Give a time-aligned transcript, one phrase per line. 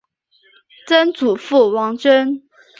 [0.87, 2.41] 曾祖父王珍。